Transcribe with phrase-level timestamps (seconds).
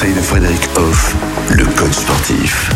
[0.00, 1.14] conseils de Frédéric Hoff,
[1.50, 2.70] le coach sportif.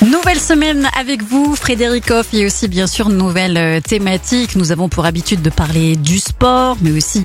[0.00, 4.56] Nouvelle semaine avec vous, Frédéric Hoff, et aussi bien sûr une nouvelle euh, thématique.
[4.56, 7.24] Nous avons pour habitude de parler du sport, mais aussi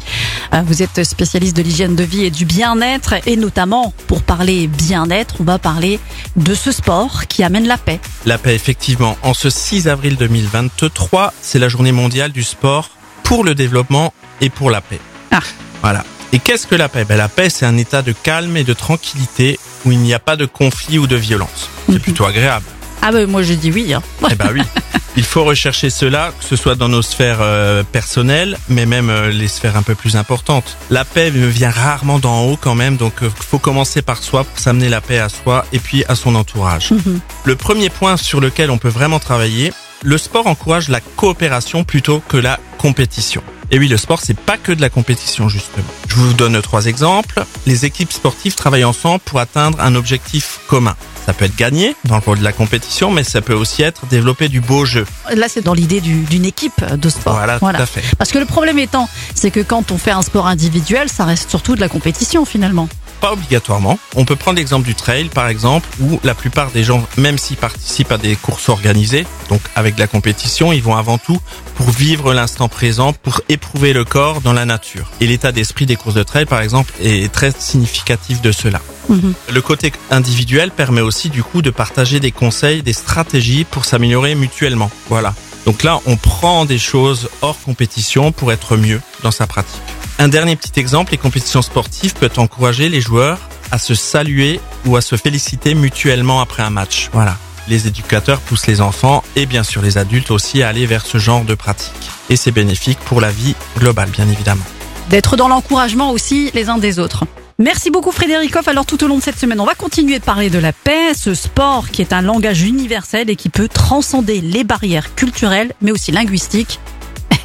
[0.53, 4.67] euh, vous êtes spécialiste de l'hygiène de vie et du bien-être, et notamment pour parler
[4.67, 6.01] bien-être, on va parler
[6.35, 8.01] de ce sport qui amène la paix.
[8.25, 9.15] La paix, effectivement.
[9.21, 12.89] En ce 6 avril 2023, c'est la journée mondiale du sport
[13.23, 14.99] pour le développement et pour la paix.
[15.31, 15.39] Ah.
[15.81, 16.03] Voilà.
[16.33, 17.05] Et qu'est-ce que la paix?
[17.05, 20.19] Ben, La paix, c'est un état de calme et de tranquillité où il n'y a
[20.19, 21.69] pas de conflit ou de violence.
[21.87, 21.99] C'est Mhm.
[21.99, 22.65] plutôt agréable.
[23.01, 23.93] Ah ben moi je dis oui.
[23.93, 24.01] Hein.
[24.29, 24.61] Eh ben oui.
[25.15, 29.31] Il faut rechercher cela, que ce soit dans nos sphères euh, personnelles, mais même euh,
[29.31, 30.77] les sphères un peu plus importantes.
[30.91, 34.43] La paix me vient rarement d'en haut quand même, donc il faut commencer par soi
[34.43, 36.91] pour s'amener la paix à soi et puis à son entourage.
[36.91, 37.19] Mhm.
[37.45, 39.73] Le premier point sur lequel on peut vraiment travailler,
[40.03, 43.41] le sport encourage la coopération plutôt que la compétition.
[43.69, 45.83] Et oui, le sport, c'est pas que de la compétition, justement.
[46.07, 47.43] Je vous donne trois exemples.
[47.65, 50.95] Les équipes sportives travaillent ensemble pour atteindre un objectif commun.
[51.25, 54.05] Ça peut être gagner dans le rôle de la compétition, mais ça peut aussi être
[54.05, 55.05] développer du beau jeu.
[55.35, 57.33] Là c'est dans l'idée du- d'une équipe de sport.
[57.33, 58.01] Voilà, tout à fait.
[58.17, 61.49] Parce que le problème étant, c'est que quand on fait un sport individuel, ça reste
[61.49, 62.87] surtout de la compétition finalement.
[63.21, 63.99] Pas obligatoirement.
[64.15, 67.57] On peut prendre l'exemple du trail, par exemple, où la plupart des gens, même s'ils
[67.57, 71.39] participent à des courses organisées, donc avec de la compétition, ils vont avant tout
[71.75, 75.11] pour vivre l'instant présent, pour éprouver le corps dans la nature.
[75.19, 78.81] Et l'état d'esprit des courses de trail, par exemple, est très significatif de cela.
[79.09, 79.33] Mhm.
[79.51, 84.35] Le côté individuel permet aussi du coup de partager des conseils, des stratégies pour s'améliorer
[84.35, 84.91] mutuellement.
[85.09, 85.33] Voilà.
[85.65, 89.81] Donc là, on prend des choses hors compétition pour être mieux dans sa pratique.
[90.19, 93.37] Un dernier petit exemple, les compétitions sportives peuvent encourager les joueurs
[93.69, 97.09] à se saluer ou à se féliciter mutuellement après un match.
[97.13, 97.37] Voilà.
[97.67, 101.19] Les éducateurs poussent les enfants et bien sûr les adultes aussi à aller vers ce
[101.19, 102.09] genre de pratique.
[102.31, 104.63] Et c'est bénéfique pour la vie globale, bien évidemment.
[105.09, 107.25] D'être dans l'encouragement aussi les uns des autres.
[107.59, 108.67] Merci beaucoup Frédéric Hoff.
[108.67, 111.13] Alors tout au long de cette semaine, on va continuer de parler de la paix,
[111.13, 115.91] ce sport qui est un langage universel et qui peut transcender les barrières culturelles mais
[115.91, 116.79] aussi linguistiques.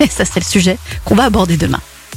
[0.00, 1.80] Et ça c'est le sujet qu'on va aborder demain.